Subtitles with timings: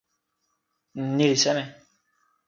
[1.15, 1.63] ni li seme?